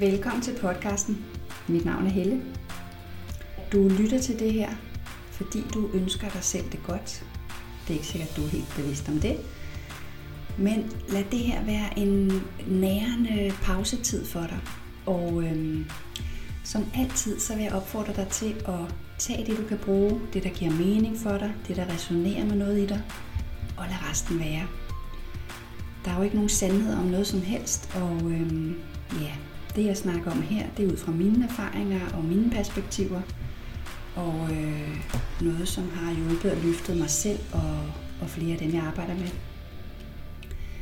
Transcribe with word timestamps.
Velkommen 0.00 0.42
til 0.42 0.58
podcasten. 0.60 1.24
Mit 1.68 1.84
navn 1.84 2.06
er 2.06 2.10
Helle. 2.10 2.42
Du 3.72 3.88
lytter 3.88 4.18
til 4.18 4.38
det 4.38 4.52
her, 4.52 4.70
fordi 5.30 5.58
du 5.74 5.90
ønsker 5.94 6.28
dig 6.28 6.42
selv 6.42 6.64
det 6.72 6.80
godt. 6.86 7.24
Det 7.82 7.90
er 7.90 7.94
ikke 7.94 8.06
sikkert, 8.06 8.30
at 8.30 8.36
du 8.36 8.42
er 8.42 8.48
helt 8.48 8.74
bevidst 8.76 9.08
om 9.08 9.18
det. 9.18 9.36
Men 10.58 10.92
lad 11.08 11.24
det 11.30 11.38
her 11.38 11.64
være 11.64 11.98
en 11.98 12.42
nærende 12.66 13.52
pausetid 13.62 14.24
for 14.24 14.40
dig. 14.40 14.58
Og 15.06 15.42
øhm, 15.42 15.86
som 16.64 16.84
altid, 16.94 17.40
så 17.40 17.54
vil 17.54 17.62
jeg 17.64 17.72
opfordre 17.72 18.12
dig 18.12 18.28
til 18.28 18.54
at 18.68 18.94
tage 19.18 19.46
det, 19.46 19.56
du 19.56 19.64
kan 19.68 19.78
bruge, 19.78 20.20
det, 20.32 20.42
der 20.42 20.50
giver 20.50 20.70
mening 20.70 21.18
for 21.18 21.38
dig, 21.38 21.54
det, 21.68 21.76
der 21.76 21.94
resonerer 21.94 22.44
med 22.44 22.56
noget 22.56 22.78
i 22.78 22.86
dig, 22.86 23.02
og 23.76 23.84
lad 23.86 24.10
resten 24.10 24.38
være. 24.38 24.66
Der 26.04 26.10
er 26.10 26.16
jo 26.16 26.22
ikke 26.22 26.36
nogen 26.36 26.48
sandhed 26.48 26.94
om 26.94 27.04
noget 27.04 27.26
som 27.26 27.42
helst, 27.42 27.90
og 27.94 28.30
øhm, 28.30 28.74
ja, 29.20 29.32
det 29.78 29.86
jeg 29.86 29.96
snakker 29.96 30.30
om 30.30 30.42
her, 30.42 30.66
det 30.76 30.84
er 30.84 30.92
ud 30.92 30.96
fra 30.96 31.12
mine 31.12 31.44
erfaringer 31.44 32.00
og 32.14 32.24
mine 32.24 32.50
perspektiver, 32.50 33.22
og 34.16 34.48
øh, 34.52 34.96
noget, 35.40 35.68
som 35.68 35.90
har 35.90 36.14
hjulpet 36.14 36.50
og 36.52 36.56
løftet 36.56 36.96
mig 36.96 37.10
selv 37.10 37.38
og, 37.52 37.92
og 38.20 38.30
flere 38.30 38.52
af 38.52 38.58
dem, 38.58 38.74
jeg 38.74 38.82
arbejder 38.82 39.14
med. 39.14 39.28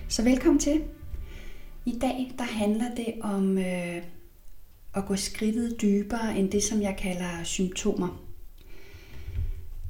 Så 0.09 0.23
velkommen 0.23 0.59
til. 0.59 0.83
I 1.87 1.99
dag 2.01 2.33
der 2.39 2.45
handler 2.45 2.95
det 2.95 3.15
om 3.23 3.59
øh, 3.59 4.03
at 4.95 5.07
gå 5.07 5.17
skridtet 5.17 5.83
dybere 5.83 6.39
end 6.39 6.51
det, 6.51 6.63
som 6.63 6.83
jeg 6.83 6.97
kalder 6.99 7.45
symptomer. 7.45 8.23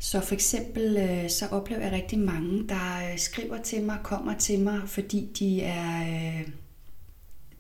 Så 0.01 0.21
for 0.21 0.35
eksempel 0.35 0.97
øh, 0.97 1.31
så 1.31 1.47
oplever 1.51 1.83
jeg 1.83 1.93
rigtig 1.93 2.19
mange, 2.19 2.69
der 2.69 3.11
øh, 3.13 3.19
skriver 3.19 3.63
til 3.63 3.83
mig, 3.83 3.99
kommer 4.03 4.35
til 4.39 4.61
mig, 4.61 4.81
fordi 4.87 5.29
de 5.39 5.63
er 5.63 6.01
øh, 6.01 6.49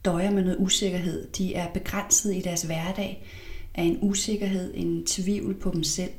døjer 0.06 0.30
med 0.30 0.42
noget 0.42 0.56
usikkerhed. 0.60 1.28
De 1.28 1.54
er 1.54 1.72
begrænset 1.72 2.34
i 2.34 2.40
deres 2.40 2.62
hverdag 2.62 3.26
af 3.74 3.82
en 3.82 3.98
usikkerhed, 4.02 4.72
en 4.76 5.06
tvivl 5.06 5.54
på 5.54 5.70
dem 5.70 5.82
selv. 5.84 6.10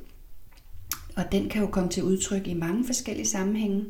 Og 1.16 1.24
den 1.32 1.50
kan 1.50 1.62
jo 1.62 1.68
komme 1.68 1.90
til 1.90 2.04
udtryk 2.04 2.48
i 2.48 2.54
mange 2.54 2.86
forskellige 2.86 3.28
sammenhænge. 3.28 3.86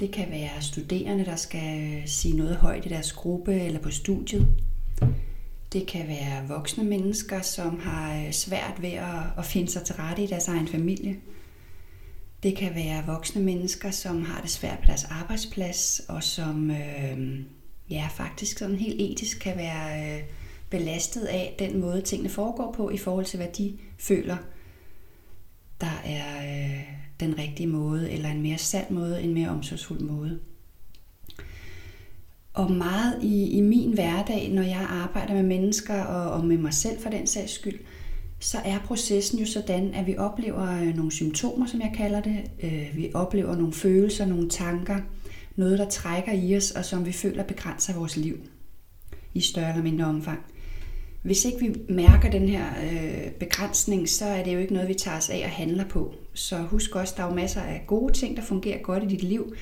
Det 0.00 0.10
kan 0.10 0.30
være 0.30 0.62
studerende, 0.62 1.24
der 1.24 1.36
skal 1.36 1.82
øh, 1.82 2.06
sige 2.06 2.36
noget 2.36 2.56
højt 2.56 2.86
i 2.86 2.88
deres 2.88 3.12
gruppe 3.12 3.54
eller 3.60 3.80
på 3.80 3.90
studiet. 3.90 4.46
Det 5.72 5.86
kan 5.86 6.08
være 6.08 6.48
voksne 6.48 6.84
mennesker, 6.84 7.40
som 7.42 7.80
har 7.80 8.16
øh, 8.16 8.32
svært 8.32 8.82
ved 8.82 8.92
at, 9.38 9.44
finde 9.44 9.70
sig 9.70 9.82
til 9.82 9.94
rette 9.94 10.22
i 10.22 10.26
deres 10.26 10.48
egen 10.48 10.68
familie. 10.68 11.16
Det 12.42 12.56
kan 12.56 12.74
være 12.74 13.06
voksne 13.06 13.42
mennesker, 13.42 13.90
som 13.90 14.24
har 14.24 14.40
det 14.40 14.50
svært 14.50 14.78
på 14.78 14.84
deres 14.86 15.04
arbejdsplads, 15.04 16.00
og 16.08 16.22
som 16.22 16.70
øh, 16.70 17.40
ja, 17.92 18.08
faktisk 18.14 18.58
sådan 18.58 18.76
helt 18.76 19.00
etisk 19.00 19.38
kan 19.40 19.56
være 19.56 20.16
øh, 20.16 20.22
belastet 20.70 21.24
af 21.24 21.54
den 21.58 21.80
måde, 21.80 22.02
tingene 22.02 22.28
foregår 22.28 22.72
på, 22.76 22.90
i 22.90 22.96
forhold 22.96 23.24
til, 23.24 23.36
hvad 23.36 23.48
de 23.58 23.78
føler, 23.98 24.36
der 25.80 26.02
er 26.04 26.38
øh, 26.38 26.80
den 27.20 27.38
rigtige 27.38 27.66
måde, 27.66 28.10
eller 28.10 28.28
en 28.28 28.42
mere 28.42 28.58
sand 28.58 28.90
måde, 28.90 29.22
en 29.22 29.34
mere 29.34 29.48
omsorgsfuld 29.48 30.00
måde. 30.00 30.40
Og 32.54 32.72
meget 32.72 33.22
i, 33.22 33.50
i 33.50 33.60
min 33.60 33.92
hverdag, 33.92 34.48
når 34.52 34.62
jeg 34.62 34.86
arbejder 34.90 35.34
med 35.34 35.42
mennesker 35.42 36.02
og, 36.02 36.32
og 36.32 36.44
med 36.44 36.58
mig 36.58 36.74
selv 36.74 37.00
for 37.00 37.10
den 37.10 37.26
sags 37.26 37.52
skyld, 37.52 37.78
så 38.40 38.58
er 38.64 38.78
processen 38.78 39.38
jo 39.38 39.46
sådan, 39.46 39.94
at 39.94 40.06
vi 40.06 40.16
oplever 40.16 40.80
øh, 40.80 40.96
nogle 40.96 41.12
symptomer, 41.12 41.66
som 41.66 41.80
jeg 41.80 41.92
kalder 41.96 42.20
det. 42.20 42.50
Øh, 42.62 42.96
vi 42.96 43.10
oplever 43.14 43.56
nogle 43.56 43.72
følelser, 43.72 44.26
nogle 44.26 44.48
tanker, 44.48 45.00
noget, 45.56 45.78
der 45.78 45.88
trækker 45.88 46.32
i 46.32 46.56
os, 46.56 46.70
og 46.70 46.84
som 46.84 47.06
vi 47.06 47.12
føler 47.12 47.42
begrænser 47.44 47.94
vores 47.94 48.16
liv 48.16 48.36
i 49.34 49.40
større 49.40 49.68
eller 49.68 49.82
mindre 49.82 50.04
omfang. 50.04 50.40
Hvis 51.22 51.44
ikke 51.44 51.58
vi 51.60 51.74
mærker 51.88 52.30
den 52.30 52.48
her 52.48 52.66
øh, 52.92 53.30
begrænsning, 53.30 54.08
så 54.08 54.24
er 54.24 54.44
det 54.44 54.54
jo 54.54 54.58
ikke 54.58 54.72
noget, 54.72 54.88
vi 54.88 54.94
tager 54.94 55.16
os 55.16 55.30
af 55.30 55.42
og 55.44 55.50
handler 55.50 55.84
på. 55.84 56.14
Så 56.34 56.56
husk 56.56 56.96
også, 56.96 57.14
der 57.16 57.22
er 57.22 57.28
jo 57.28 57.34
masser 57.34 57.60
af 57.60 57.84
gode 57.86 58.12
ting, 58.12 58.36
der 58.36 58.42
fungerer 58.42 58.82
godt 58.82 59.02
i 59.02 59.06
dit 59.06 59.22
liv. 59.22 59.54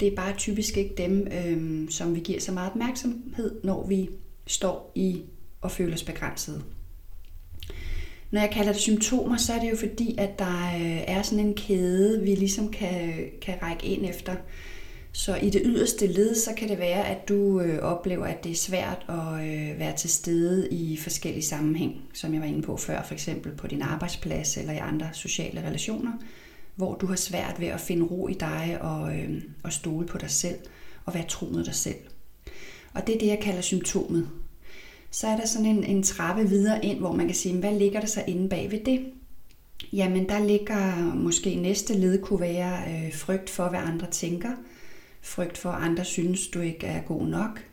Det 0.00 0.08
er 0.08 0.16
bare 0.16 0.34
typisk 0.36 0.76
ikke 0.76 0.94
dem, 0.98 1.28
øh, 1.32 1.90
som 1.90 2.14
vi 2.14 2.20
giver 2.20 2.40
så 2.40 2.52
meget 2.52 2.70
opmærksomhed, 2.70 3.60
når 3.64 3.86
vi 3.86 4.10
står 4.46 4.92
i 4.94 5.22
og 5.60 5.70
føler 5.70 5.94
os 5.94 6.02
begrænset. 6.02 6.64
Når 8.30 8.40
jeg 8.40 8.50
kalder 8.50 8.72
det 8.72 8.80
symptomer, 8.80 9.36
så 9.36 9.52
er 9.52 9.60
det 9.60 9.70
jo 9.70 9.76
fordi, 9.76 10.14
at 10.18 10.38
der 10.38 10.64
øh, 10.76 11.00
er 11.06 11.22
sådan 11.22 11.46
en 11.46 11.54
kæde, 11.54 12.22
vi 12.22 12.34
ligesom 12.34 12.68
kan, 12.68 13.24
kan 13.42 13.54
række 13.62 13.86
ind 13.86 14.04
efter. 14.04 14.36
Så 15.16 15.36
i 15.36 15.50
det 15.50 15.62
yderste 15.64 16.06
led, 16.06 16.34
så 16.34 16.50
kan 16.56 16.68
det 16.68 16.78
være, 16.78 17.08
at 17.08 17.28
du 17.28 17.60
øh, 17.60 17.78
oplever, 17.78 18.26
at 18.26 18.44
det 18.44 18.52
er 18.52 18.56
svært 18.56 19.06
at 19.08 19.46
øh, 19.46 19.78
være 19.78 19.96
til 19.96 20.10
stede 20.10 20.68
i 20.70 20.96
forskellige 20.96 21.44
sammenhæng, 21.44 22.02
som 22.14 22.32
jeg 22.32 22.40
var 22.40 22.46
inde 22.46 22.62
på 22.62 22.76
før, 22.76 23.02
for 23.02 23.14
eksempel 23.14 23.52
på 23.52 23.66
din 23.66 23.82
arbejdsplads 23.82 24.56
eller 24.56 24.72
i 24.72 24.76
andre 24.76 25.08
sociale 25.12 25.62
relationer, 25.66 26.12
hvor 26.74 26.94
du 26.94 27.06
har 27.06 27.16
svært 27.16 27.60
ved 27.60 27.66
at 27.66 27.80
finde 27.80 28.06
ro 28.06 28.28
i 28.28 28.32
dig 28.32 28.78
og, 28.80 29.16
øh, 29.16 29.42
og 29.62 29.72
stole 29.72 30.06
på 30.06 30.18
dig 30.18 30.30
selv 30.30 30.58
og 31.04 31.14
være 31.14 31.24
tro 31.28 31.46
mod 31.46 31.64
dig 31.64 31.74
selv. 31.74 31.98
Og 32.94 33.06
det 33.06 33.14
er 33.14 33.18
det, 33.18 33.26
jeg 33.26 33.40
kalder 33.42 33.60
symptomet. 33.60 34.28
Så 35.10 35.26
er 35.26 35.36
der 35.36 35.46
sådan 35.46 35.66
en, 35.66 35.84
en 35.84 36.02
trappe 36.02 36.48
videre 36.48 36.84
ind, 36.84 36.98
hvor 36.98 37.12
man 37.12 37.26
kan 37.26 37.34
sige, 37.34 37.58
hvad 37.58 37.78
ligger 37.78 38.00
der 38.00 38.06
så 38.06 38.24
inde 38.26 38.48
bag 38.48 38.70
ved 38.70 38.80
det? 38.84 39.06
Jamen, 39.92 40.28
der 40.28 40.44
ligger 40.44 41.14
måske 41.14 41.54
næste 41.54 41.94
led 41.94 42.22
kunne 42.22 42.40
være 42.40 42.82
øh, 42.88 43.14
frygt 43.14 43.50
for, 43.50 43.68
hvad 43.68 43.80
andre 43.80 44.06
tænker– 44.10 44.50
Frygt 45.24 45.58
for, 45.58 45.70
at 45.70 45.82
andre 45.82 46.04
synes, 46.04 46.48
du 46.48 46.60
ikke 46.60 46.86
er 46.86 47.02
god 47.02 47.26
nok. 47.26 47.64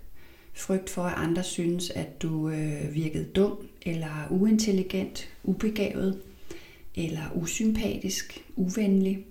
Frygt 0.54 0.90
for, 0.90 1.04
at 1.04 1.18
andre 1.18 1.44
synes, 1.44 1.90
at 1.90 2.22
du 2.22 2.50
øh, 2.50 2.94
virkede 2.94 3.26
dum, 3.26 3.58
eller 3.82 4.28
uintelligent, 4.30 5.30
ubegavet, 5.44 6.22
eller 6.96 7.22
usympatisk, 7.36 8.46
uvenlig. 8.56 9.26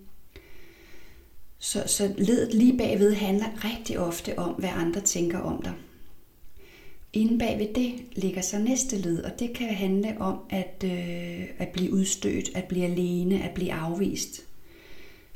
Så, 1.59 1.83
så 1.87 2.15
ledet 2.19 2.55
lige 2.55 2.79
bagved 2.79 3.15
handler 3.15 3.65
rigtig 3.65 3.99
ofte 3.99 4.39
om, 4.39 4.55
hvad 4.55 4.71
andre 4.73 5.01
tænker 5.01 5.39
om 5.39 5.63
dig. 5.63 5.73
Inden 7.13 7.39
bagved 7.39 7.75
det 7.75 7.93
ligger 8.13 8.43
så 8.43 8.59
næste 8.59 8.99
led, 8.99 9.23
og 9.23 9.39
det 9.39 9.53
kan 9.53 9.75
handle 9.75 10.21
om 10.21 10.39
at, 10.51 10.85
øh, 10.85 11.45
at 11.59 11.69
blive 11.69 11.93
udstødt, 11.93 12.51
at 12.55 12.65
blive 12.65 12.85
alene, 12.85 13.43
at 13.43 13.55
blive 13.55 13.73
afvist. 13.73 14.50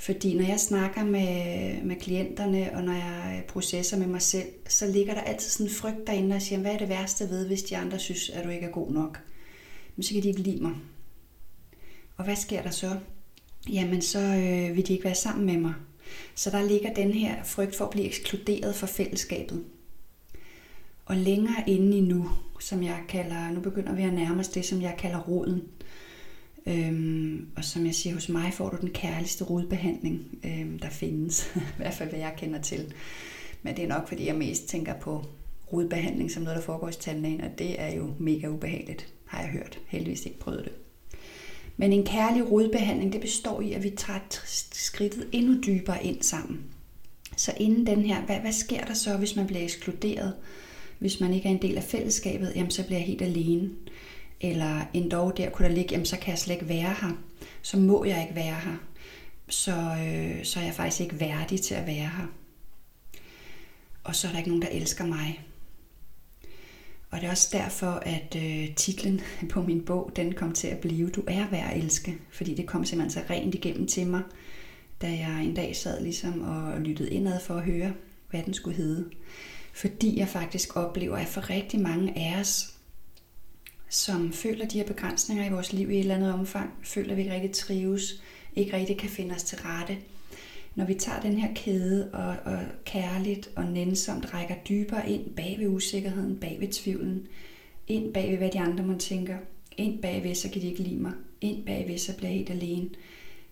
Fordi 0.04 0.34
når 0.34 0.44
jeg 0.44 0.60
snakker 0.60 1.04
med, 1.04 1.82
med 1.82 1.96
klienterne, 1.96 2.70
og 2.74 2.82
når 2.82 2.92
jeg 2.92 3.36
øh, 3.38 3.46
processer 3.46 3.98
med 3.98 4.06
mig 4.06 4.22
selv, 4.22 4.48
så 4.68 4.86
ligger 4.86 5.14
der 5.14 5.20
altid 5.20 5.50
sådan 5.50 5.66
en 5.66 5.72
frygt 5.72 6.06
derinde, 6.06 6.36
og 6.36 6.42
siger, 6.42 6.60
hvad 6.60 6.72
er 6.72 6.78
det 6.78 6.88
værste 6.88 7.28
ved, 7.28 7.46
hvis 7.46 7.62
de 7.62 7.76
andre 7.76 7.98
synes, 7.98 8.30
at 8.30 8.44
du 8.44 8.48
ikke 8.48 8.66
er 8.66 8.70
god 8.70 8.92
nok? 8.92 9.20
Men 9.96 10.02
så 10.02 10.14
kan 10.14 10.22
de 10.22 10.28
ikke 10.28 10.40
lide 10.40 10.62
mig. 10.62 10.72
Og 12.16 12.24
hvad 12.24 12.36
sker 12.36 12.62
der 12.62 12.70
så? 12.70 12.96
Jamen, 13.72 14.02
så 14.02 14.18
øh, 14.18 14.76
vil 14.76 14.86
de 14.86 14.92
ikke 14.92 15.04
være 15.04 15.14
sammen 15.14 15.46
med 15.46 15.56
mig. 15.56 15.74
Så 16.34 16.50
der 16.50 16.62
ligger 16.62 16.94
den 16.94 17.12
her 17.12 17.44
frygt 17.44 17.76
for 17.76 17.84
at 17.84 17.90
blive 17.90 18.06
ekskluderet 18.06 18.74
fra 18.74 18.86
fællesskabet. 18.86 19.64
Og 21.04 21.16
længere 21.16 21.64
inde 21.66 21.98
i 21.98 22.00
nu, 22.00 22.30
som 22.60 22.82
jeg 22.82 23.00
kalder, 23.08 23.50
nu 23.50 23.60
begynder 23.60 23.94
vi 23.94 24.02
at 24.02 24.14
nærme 24.14 24.40
os 24.40 24.48
det, 24.48 24.64
som 24.64 24.82
jeg 24.82 24.94
kalder 24.98 25.20
roden. 25.20 25.62
Øhm, 26.66 27.48
og 27.56 27.64
som 27.64 27.86
jeg 27.86 27.94
siger, 27.94 28.14
hos 28.14 28.28
mig 28.28 28.52
får 28.52 28.70
du 28.70 28.76
den 28.80 28.90
kærligste 28.90 29.44
rodbehandling, 29.44 30.38
øhm, 30.44 30.78
der 30.78 30.88
findes. 30.88 31.52
I 31.56 31.60
hvert 31.76 31.94
fald, 31.94 32.08
hvad 32.08 32.18
jeg 32.18 32.34
kender 32.36 32.60
til. 32.60 32.94
Men 33.62 33.76
det 33.76 33.84
er 33.84 33.88
nok, 33.88 34.08
fordi 34.08 34.26
jeg 34.26 34.34
mest 34.34 34.68
tænker 34.68 34.94
på 34.94 35.24
rodbehandling 35.72 36.30
som 36.30 36.42
noget, 36.42 36.56
der 36.56 36.62
foregår 36.62 36.86
hos 36.86 36.96
tandlægen, 36.96 37.40
og 37.40 37.58
det 37.58 37.80
er 37.80 37.94
jo 37.94 38.14
mega 38.18 38.48
ubehageligt, 38.48 39.12
har 39.24 39.40
jeg 39.40 39.50
hørt. 39.50 39.78
Heldigvis 39.86 40.26
ikke 40.26 40.38
prøvet 40.38 40.64
det. 40.64 40.72
Men 41.76 41.92
en 41.92 42.06
kærlig 42.06 42.50
rodbehandling, 42.50 43.12
det 43.12 43.20
består 43.20 43.60
i, 43.60 43.72
at 43.72 43.82
vi 43.82 43.90
tager 43.90 44.18
skridtet 44.72 45.28
endnu 45.32 45.60
dybere 45.66 46.04
ind 46.04 46.22
sammen. 46.22 46.60
Så 47.36 47.52
inden 47.56 47.86
den 47.86 48.02
her, 48.02 48.22
hvad, 48.22 48.40
hvad 48.40 48.52
sker 48.52 48.84
der 48.84 48.94
så, 48.94 49.16
hvis 49.16 49.36
man 49.36 49.46
bliver 49.46 49.62
ekskluderet? 49.62 50.34
Hvis 50.98 51.20
man 51.20 51.34
ikke 51.34 51.48
er 51.48 51.52
en 51.52 51.62
del 51.62 51.76
af 51.76 51.82
fællesskabet, 51.82 52.52
jamen 52.56 52.70
så 52.70 52.84
bliver 52.84 52.98
jeg 52.98 53.06
helt 53.06 53.22
alene 53.22 53.70
eller 54.50 54.84
endda 54.94 55.16
der 55.16 55.50
kunne 55.50 55.68
der 55.68 55.74
ligge, 55.74 55.92
jamen 55.92 56.06
så 56.06 56.18
kan 56.18 56.30
jeg 56.30 56.38
slet 56.38 56.54
ikke 56.54 56.68
være 56.68 56.94
her, 57.00 57.22
så 57.62 57.78
må 57.78 58.04
jeg 58.04 58.22
ikke 58.22 58.34
være 58.34 58.54
her, 58.54 58.76
så, 59.48 59.72
øh, 59.76 60.44
så 60.44 60.60
er 60.60 60.64
jeg 60.64 60.74
faktisk 60.74 61.00
ikke 61.00 61.20
værdig 61.20 61.60
til 61.60 61.74
at 61.74 61.86
være 61.86 61.94
her. 61.94 62.26
Og 64.04 64.16
så 64.16 64.28
er 64.28 64.32
der 64.32 64.38
ikke 64.38 64.50
nogen, 64.50 64.62
der 64.62 64.68
elsker 64.68 65.06
mig. 65.06 65.40
Og 67.10 67.20
det 67.20 67.26
er 67.26 67.30
også 67.30 67.48
derfor, 67.52 67.90
at 67.90 68.36
øh, 68.36 68.74
titlen 68.74 69.20
på 69.52 69.62
min 69.62 69.84
bog, 69.84 70.12
den 70.16 70.32
kom 70.32 70.52
til 70.52 70.68
at 70.68 70.78
blive 70.78 71.10
Du 71.10 71.24
er 71.26 71.50
værd 71.50 71.72
at 71.72 71.78
elske. 71.78 72.18
Fordi 72.30 72.54
det 72.54 72.66
kom 72.66 72.84
simpelthen 72.84 73.22
så 73.22 73.32
rent 73.32 73.54
igennem 73.54 73.86
til 73.86 74.06
mig, 74.06 74.22
da 75.02 75.06
jeg 75.06 75.44
en 75.44 75.54
dag 75.54 75.76
sad 75.76 76.02
ligesom 76.02 76.42
og 76.42 76.80
lyttede 76.80 77.10
indad 77.10 77.40
for 77.40 77.54
at 77.54 77.64
høre, 77.64 77.92
hvad 78.30 78.42
den 78.42 78.54
skulle 78.54 78.76
hedde. 78.76 79.10
Fordi 79.72 80.18
jeg 80.18 80.28
faktisk 80.28 80.76
oplever, 80.76 81.16
at 81.16 81.26
for 81.26 81.50
rigtig 81.50 81.80
mange 81.80 82.18
af 82.18 82.40
os, 82.40 82.73
som 83.94 84.32
føler 84.32 84.66
de 84.66 84.78
her 84.78 84.86
begrænsninger 84.86 85.46
i 85.46 85.50
vores 85.50 85.72
liv 85.72 85.90
i 85.90 85.94
et 85.94 86.00
eller 86.00 86.14
andet 86.14 86.32
omfang, 86.32 86.70
føler, 86.82 87.10
at 87.10 87.16
vi 87.16 87.22
ikke 87.22 87.34
rigtig 87.34 87.52
trives, 87.52 88.22
ikke 88.56 88.76
rigtig 88.76 88.98
kan 88.98 89.10
finde 89.10 89.34
os 89.34 89.42
til 89.42 89.58
rette. 89.58 89.98
Når 90.74 90.84
vi 90.84 90.94
tager 90.94 91.20
den 91.20 91.38
her 91.38 91.54
kæde 91.54 92.10
og, 92.12 92.52
og 92.52 92.58
kærligt 92.84 93.50
og 93.56 93.64
nænsomt 93.64 94.34
rækker 94.34 94.54
dybere 94.68 95.10
ind 95.10 95.30
bag 95.30 95.56
ved 95.58 95.68
usikkerheden, 95.68 96.36
bag 96.36 96.56
ved 96.60 96.68
tvivlen, 96.68 97.26
Ind 97.86 98.12
bag 98.12 98.30
ved, 98.30 98.38
hvad 98.38 98.50
de 98.50 98.60
andre 98.60 98.84
må 98.84 98.98
tænker. 98.98 99.38
Ind 99.76 100.02
bagved, 100.02 100.34
så 100.34 100.50
kan 100.50 100.62
de 100.62 100.66
ikke 100.66 100.82
lide 100.82 101.00
mig. 101.00 101.12
Ind 101.40 101.66
bagved, 101.66 101.98
så 101.98 102.16
bliver 102.16 102.30
jeg 102.30 102.38
helt 102.38 102.50
alene. 102.50 102.90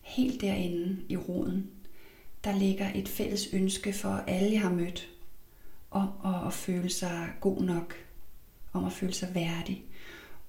Helt 0.01 0.41
derinde 0.41 0.97
i 1.09 1.17
roden, 1.17 1.71
der 2.45 2.59
ligger 2.59 2.91
et 2.95 3.09
fælles 3.09 3.49
ønske 3.53 3.93
for 3.93 4.09
alle, 4.09 4.53
jeg 4.53 4.61
har 4.61 4.73
mødt, 4.73 5.09
om 5.91 6.09
at, 6.25 6.47
at 6.47 6.53
føle 6.53 6.91
sig 6.91 7.29
god 7.41 7.63
nok, 7.63 7.95
om 8.73 8.85
at 8.85 8.93
føle 8.93 9.13
sig 9.13 9.29
værdig, 9.35 9.85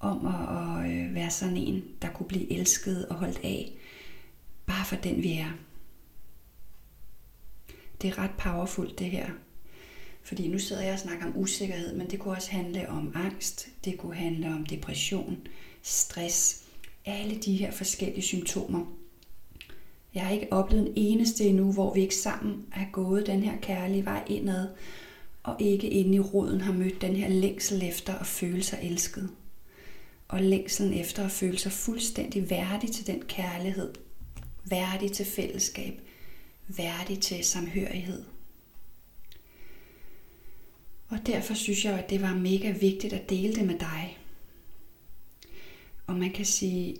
om 0.04 0.26
at, 0.26 0.84
at 0.84 0.90
øh, 0.90 1.14
være 1.14 1.30
sådan 1.30 1.56
en, 1.56 1.84
der 2.02 2.08
kunne 2.08 2.28
blive 2.28 2.52
elsket 2.52 3.06
og 3.08 3.14
holdt 3.14 3.40
af, 3.42 3.72
bare 4.66 4.84
for 4.84 4.96
den 4.96 5.22
vi 5.22 5.32
er. 5.32 5.50
Det 8.02 8.10
er 8.10 8.18
ret 8.18 8.30
powerfult 8.38 8.98
det 8.98 9.10
her. 9.10 9.30
Fordi 10.22 10.48
nu 10.48 10.58
sidder 10.58 10.82
jeg 10.82 10.92
og 10.92 10.98
snakker 10.98 11.26
om 11.26 11.36
usikkerhed, 11.36 11.96
men 11.96 12.10
det 12.10 12.18
kunne 12.18 12.34
også 12.34 12.50
handle 12.50 12.88
om 12.88 13.12
angst, 13.14 13.68
det 13.84 13.98
kunne 13.98 14.14
handle 14.14 14.48
om 14.48 14.66
depression, 14.66 15.38
stress, 15.82 16.62
alle 17.04 17.36
de 17.36 17.56
her 17.56 17.70
forskellige 17.70 18.22
symptomer. 18.22 18.86
Jeg 20.14 20.22
har 20.22 20.32
ikke 20.32 20.52
oplevet 20.52 20.86
en 20.86 20.92
eneste 20.96 21.44
endnu, 21.44 21.72
hvor 21.72 21.94
vi 21.94 22.00
ikke 22.00 22.14
sammen 22.14 22.66
er 22.72 22.84
gået 22.92 23.26
den 23.26 23.42
her 23.42 23.56
kærlige 23.62 24.04
vej 24.04 24.24
indad, 24.26 24.68
og 25.42 25.56
ikke 25.58 25.88
inde 25.88 26.14
i 26.14 26.20
roden 26.20 26.60
har 26.60 26.72
mødt 26.72 27.00
den 27.00 27.16
her 27.16 27.28
længsel 27.28 27.82
efter 27.82 28.14
at 28.14 28.26
føle 28.26 28.62
sig 28.62 28.78
elsket. 28.82 29.30
Og 30.28 30.42
længselen 30.42 30.92
efter 30.92 31.24
at 31.24 31.30
føle 31.30 31.58
sig 31.58 31.72
fuldstændig 31.72 32.50
værdig 32.50 32.92
til 32.92 33.06
den 33.06 33.22
kærlighed, 33.22 33.94
værdig 34.64 35.12
til 35.12 35.26
fællesskab, 35.26 36.00
værdig 36.68 37.20
til 37.20 37.44
samhørighed. 37.44 38.24
Og 41.08 41.18
derfor 41.26 41.54
synes 41.54 41.84
jeg, 41.84 41.98
at 41.98 42.10
det 42.10 42.22
var 42.22 42.34
mega 42.34 42.70
vigtigt 42.70 43.12
at 43.12 43.30
dele 43.30 43.54
det 43.54 43.66
med 43.66 43.78
dig. 43.78 44.18
Og 46.06 46.14
man 46.14 46.30
kan 46.30 46.44
sige, 46.44 46.96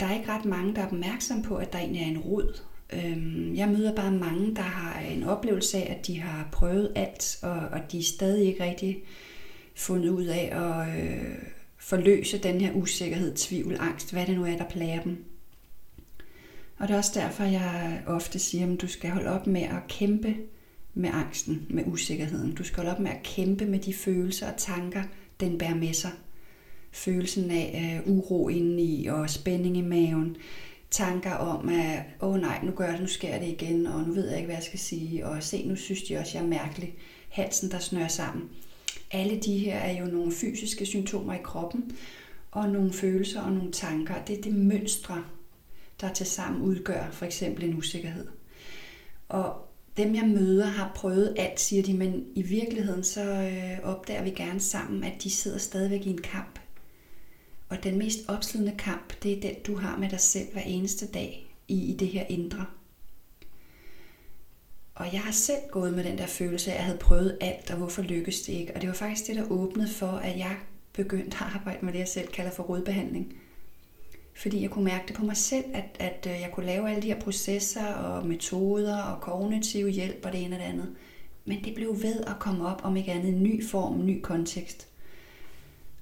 der 0.00 0.06
er 0.06 0.14
ikke 0.14 0.32
ret 0.32 0.44
mange, 0.44 0.74
der 0.74 0.80
er 0.82 0.86
opmærksom 0.86 1.42
på, 1.42 1.56
at 1.56 1.72
der 1.72 1.78
egentlig 1.78 2.02
er 2.02 2.06
en 2.06 2.18
rod. 2.18 2.60
Øhm, 2.92 3.54
jeg 3.54 3.68
møder 3.68 3.94
bare 3.94 4.12
mange, 4.12 4.56
der 4.56 4.62
har 4.62 5.00
en 5.00 5.22
oplevelse 5.22 5.78
af, 5.78 5.96
at 5.98 6.06
de 6.06 6.20
har 6.20 6.48
prøvet 6.52 6.92
alt, 6.94 7.38
og, 7.42 7.56
og 7.56 7.92
de 7.92 7.98
er 7.98 8.02
stadig 8.02 8.46
ikke 8.46 8.64
rigtig 8.64 9.02
fundet 9.74 10.08
ud 10.08 10.24
af 10.24 10.50
at 10.52 11.02
øh, 11.02 11.34
forløse 11.78 12.38
den 12.38 12.60
her 12.60 12.72
usikkerhed, 12.72 13.34
tvivl, 13.34 13.76
angst, 13.80 14.12
hvad 14.12 14.26
det 14.26 14.36
nu 14.36 14.44
er, 14.44 14.56
der 14.56 14.68
plager 14.68 15.02
dem. 15.02 15.24
Og 16.78 16.88
det 16.88 16.94
er 16.94 16.98
også 16.98 17.20
derfor, 17.20 17.44
jeg 17.44 18.02
ofte 18.06 18.38
siger, 18.38 18.72
at 18.72 18.80
du 18.80 18.86
skal 18.86 19.10
holde 19.10 19.30
op 19.30 19.46
med 19.46 19.62
at 19.62 19.88
kæmpe 19.88 20.34
med 20.94 21.10
angsten, 21.12 21.66
med 21.70 21.84
usikkerheden. 21.86 22.54
Du 22.54 22.64
skal 22.64 22.76
holde 22.76 22.90
op 22.90 23.00
med 23.00 23.10
at 23.10 23.22
kæmpe 23.22 23.66
med 23.66 23.78
de 23.78 23.94
følelser 23.94 24.52
og 24.52 24.56
tanker, 24.56 25.02
den 25.40 25.58
bærer 25.58 25.74
med 25.74 25.92
sig. 25.92 26.10
Følelsen 26.92 27.50
af 27.50 28.02
øh, 28.06 28.12
uro 28.12 28.48
indeni 28.48 29.06
og 29.06 29.30
spænding 29.30 29.76
i 29.76 29.80
maven. 29.80 30.36
Tanker 30.90 31.32
om, 31.32 31.68
at 31.68 32.02
åh 32.20 32.34
oh, 32.34 32.40
nej, 32.40 32.64
nu 32.64 32.70
gør 32.70 32.90
det, 32.90 33.00
nu 33.00 33.06
sker 33.06 33.38
det 33.38 33.48
igen, 33.48 33.86
og 33.86 34.02
nu 34.02 34.12
ved 34.12 34.28
jeg 34.28 34.36
ikke, 34.36 34.46
hvad 34.46 34.56
jeg 34.56 34.64
skal 34.64 34.78
sige. 34.78 35.26
Og 35.26 35.42
se, 35.42 35.68
nu 35.68 35.76
synes 35.76 36.02
de 36.02 36.18
også, 36.18 36.38
jeg 36.38 36.44
er 36.44 36.48
mærkelig. 36.48 36.94
Halsen, 37.28 37.70
der 37.70 37.78
snører 37.78 38.08
sammen. 38.08 38.48
Alle 39.12 39.40
de 39.40 39.58
her 39.58 39.78
er 39.78 40.00
jo 40.00 40.06
nogle 40.06 40.32
fysiske 40.32 40.86
symptomer 40.86 41.34
i 41.34 41.42
kroppen, 41.44 41.96
og 42.50 42.68
nogle 42.68 42.92
følelser 42.92 43.40
og 43.40 43.52
nogle 43.52 43.72
tanker. 43.72 44.24
Det 44.24 44.38
er 44.38 44.42
det 44.42 44.54
mønstre, 44.54 45.24
der 46.00 46.12
til 46.12 46.26
sammen 46.26 46.62
udgør 46.62 47.10
for 47.10 47.24
eksempel 47.24 47.64
en 47.64 47.78
usikkerhed. 47.78 48.26
Og 49.28 49.68
dem 49.96 50.14
jeg 50.14 50.28
møder 50.28 50.66
har 50.66 50.92
prøvet 50.94 51.34
alt, 51.38 51.60
siger 51.60 51.82
de, 51.82 51.94
men 51.94 52.24
i 52.34 52.42
virkeligheden 52.42 53.04
så 53.04 53.22
øh, 53.22 53.88
opdager 53.88 54.22
vi 54.22 54.30
gerne 54.30 54.60
sammen, 54.60 55.04
at 55.04 55.22
de 55.22 55.30
sidder 55.30 55.58
stadigvæk 55.58 56.06
i 56.06 56.10
en 56.10 56.20
kamp. 56.20 56.58
Og 57.68 57.84
den 57.84 57.98
mest 57.98 58.18
opslidende 58.28 58.74
kamp, 58.78 59.22
det 59.22 59.32
er 59.32 59.40
den, 59.40 59.54
du 59.66 59.76
har 59.76 59.96
med 59.98 60.08
dig 60.08 60.20
selv 60.20 60.52
hver 60.52 60.62
eneste 60.62 61.06
dag 61.06 61.56
i, 61.68 61.92
i 61.92 61.96
det 61.96 62.08
her 62.08 62.24
indre. 62.28 62.66
Og 64.94 65.12
jeg 65.12 65.20
har 65.20 65.32
selv 65.32 65.60
gået 65.70 65.94
med 65.94 66.04
den 66.04 66.18
der 66.18 66.26
følelse 66.26 66.70
af, 66.70 66.74
at 66.74 66.78
jeg 66.78 66.86
havde 66.86 66.98
prøvet 66.98 67.38
alt, 67.40 67.70
og 67.70 67.76
hvorfor 67.76 68.02
lykkedes 68.02 68.40
det 68.40 68.52
ikke. 68.52 68.74
Og 68.74 68.80
det 68.80 68.88
var 68.88 68.94
faktisk 68.94 69.26
det, 69.26 69.36
der 69.36 69.50
åbnede 69.50 69.88
for, 69.88 70.06
at 70.06 70.38
jeg 70.38 70.56
begyndte 70.92 71.36
at 71.36 71.54
arbejde 71.54 71.84
med 71.84 71.92
det, 71.92 71.98
jeg 71.98 72.08
selv 72.08 72.28
kalder 72.28 72.50
for 72.50 72.62
rådbehandling. 72.62 73.34
Fordi 74.34 74.62
jeg 74.62 74.70
kunne 74.70 74.84
mærke 74.84 75.04
det 75.08 75.16
på 75.16 75.24
mig 75.24 75.36
selv, 75.36 75.64
at, 75.74 75.96
at 75.98 76.26
øh, 76.30 76.40
jeg 76.40 76.50
kunne 76.52 76.66
lave 76.66 76.90
alle 76.90 77.02
de 77.02 77.06
her 77.06 77.20
processer 77.20 77.86
og 77.86 78.26
metoder 78.26 79.02
og 79.02 79.20
kognitiv 79.20 79.88
hjælp 79.88 80.20
og 80.24 80.32
det 80.32 80.42
ene 80.42 80.56
og 80.56 80.60
det 80.60 80.66
andet. 80.66 80.94
Men 81.44 81.64
det 81.64 81.74
blev 81.74 82.02
ved 82.02 82.20
at 82.20 82.38
komme 82.38 82.66
op 82.66 82.80
om 82.84 82.96
ikke 82.96 83.12
andet 83.12 83.28
en 83.28 83.42
ny 83.42 83.66
form, 83.66 84.00
en 84.00 84.06
ny 84.06 84.20
kontekst. 84.20 84.88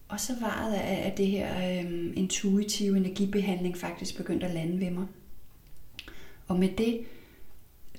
Og 0.09 0.21
så 0.21 0.33
var 0.41 0.69
det, 0.69 0.77
at 0.81 1.19
det 1.19 1.27
her 1.27 1.81
øh, 1.81 2.13
intuitive 2.15 2.97
energibehandling 2.97 3.77
faktisk 3.77 4.17
begyndte 4.17 4.47
at 4.47 4.55
lande 4.55 4.81
ved 4.81 4.91
mig. 4.91 5.07
Og 6.49 6.59
med 6.59 6.69
det, 6.69 7.01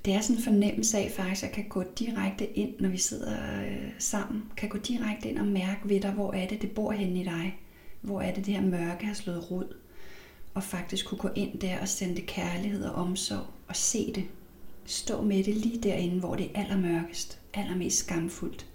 det 0.04 0.14
er 0.14 0.20
sådan 0.20 0.36
en 0.36 0.42
fornemmelse 0.42 0.98
af 0.98 1.12
faktisk, 1.16 1.42
at 1.42 1.48
jeg 1.48 1.54
kan 1.54 1.68
gå 1.68 1.84
direkte 1.98 2.58
ind, 2.58 2.80
når 2.80 2.88
vi 2.88 2.98
sidder 2.98 3.62
øh, 3.62 3.90
sammen, 3.98 4.42
kan 4.56 4.68
gå 4.68 4.78
direkte 4.78 5.28
ind 5.28 5.38
og 5.38 5.46
mærke 5.46 5.88
ved 5.88 6.00
dig, 6.00 6.10
hvor 6.10 6.32
er 6.32 6.48
det, 6.48 6.62
det 6.62 6.70
bor 6.70 6.92
henne 6.92 7.20
i 7.20 7.24
dig. 7.24 7.58
Hvor 8.00 8.20
er 8.20 8.34
det, 8.34 8.46
det 8.46 8.54
her 8.54 8.62
mørke 8.62 9.06
har 9.06 9.14
slået 9.14 9.50
rod 9.50 9.74
og 10.54 10.62
faktisk 10.62 11.06
kunne 11.06 11.18
gå 11.18 11.28
ind 11.34 11.58
der 11.58 11.80
og 11.80 11.88
sende 11.88 12.16
det 12.16 12.26
kærlighed 12.26 12.84
og 12.84 12.94
omsorg 12.94 13.46
og 13.68 13.76
se 13.76 14.12
det. 14.12 14.24
Stå 14.84 15.22
med 15.22 15.44
det 15.44 15.54
lige 15.54 15.82
derinde, 15.82 16.20
hvor 16.20 16.34
det 16.34 16.50
er 16.54 16.60
allermørkest, 16.60 17.40
allermest 17.54 17.98
skamfuldt, 17.98 18.66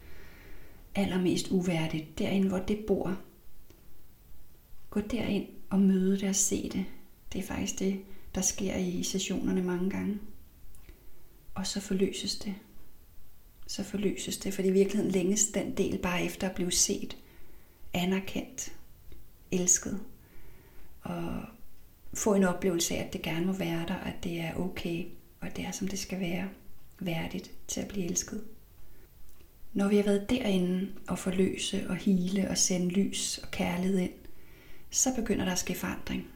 allermest 0.96 1.52
uværdigt, 1.52 2.20
derinde, 2.20 2.48
hvor 2.48 2.60
det 2.60 2.80
bor. 2.88 3.18
Gå 4.90 5.00
derind 5.00 5.46
og 5.70 5.80
møde 5.80 6.20
det 6.20 6.30
og 6.30 6.36
se 6.36 6.70
det. 6.70 6.86
Det 7.34 7.40
er 7.40 7.44
faktisk 7.44 7.80
det, 7.80 8.00
der 8.36 8.42
sker 8.42 8.76
i 8.76 9.04
sessionerne 9.04 9.64
mange 9.64 9.90
gange. 9.90 10.20
Og 11.58 11.68
så 11.68 11.80
forløses 11.80 12.36
det. 12.36 12.56
Så 13.68 13.84
forløses 13.84 14.38
det, 14.38 14.54
for 14.54 14.62
i 14.62 14.72
virkeligheden 14.72 15.12
længes 15.12 15.48
den 15.48 15.78
del 15.78 15.98
bare 15.98 16.24
efter 16.24 16.50
at 16.50 16.56
blive 16.56 16.72
set, 16.72 17.18
anerkendt, 17.94 18.74
elsket 19.52 20.00
og 21.02 21.42
få 22.14 22.34
en 22.34 22.44
oplevelse 22.44 22.96
af, 22.96 23.04
at 23.04 23.14
det 23.14 23.22
gerne 23.22 23.46
må 23.46 23.52
være 23.52 23.86
der, 23.88 23.96
at 23.96 24.24
det 24.24 24.40
er 24.40 24.56
okay, 24.56 25.06
og 25.42 25.56
det 25.56 25.66
er 25.66 25.72
som 25.72 25.88
det 25.88 26.00
skal 26.00 26.20
være, 26.20 26.50
værdigt 27.00 27.52
til 27.68 27.82
at 27.82 27.88
blive 27.88 28.06
elsket. 28.06 28.44
Når 29.74 29.88
vi 29.88 29.96
har 29.96 30.04
været 30.04 30.30
derinde 30.30 30.92
og 31.08 31.20
forløse 31.20 31.90
og 31.90 31.96
hele 31.96 32.50
og 32.50 32.58
sende 32.58 32.88
lys 32.88 33.38
og 33.38 33.52
kærlighed 33.52 34.00
ind, 34.00 34.14
så 34.92 35.16
begynder 35.16 35.46
der 35.46 35.52
at 35.52 35.60
ske 35.60 35.76
forandring. 35.76 36.28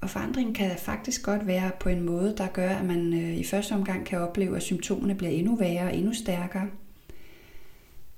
Og 0.00 0.10
forandring 0.10 0.54
kan 0.54 0.78
faktisk 0.78 1.22
godt 1.22 1.46
være 1.46 1.70
på 1.80 1.88
en 1.88 2.00
måde, 2.00 2.34
der 2.36 2.46
gør, 2.46 2.70
at 2.70 2.84
man 2.84 3.12
øh, 3.12 3.36
i 3.36 3.44
første 3.44 3.72
omgang 3.72 4.06
kan 4.06 4.18
opleve, 4.18 4.56
at 4.56 4.62
symptomerne 4.62 5.14
bliver 5.14 5.32
endnu 5.32 5.56
værre 5.56 5.86
og 5.86 5.96
endnu 5.96 6.12
stærkere. 6.12 6.68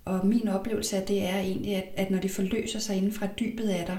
Og 0.05 0.27
min 0.27 0.49
oplevelse 0.49 0.97
af 0.97 1.07
det 1.07 1.23
er 1.23 1.39
egentlig, 1.39 1.75
at, 1.75 1.85
at 1.97 2.11
når 2.11 2.19
det 2.19 2.31
forløser 2.31 2.79
sig 2.79 2.97
inden 2.97 3.13
fra 3.13 3.29
dybet 3.41 3.69
af 3.69 3.87
dig, 3.87 3.99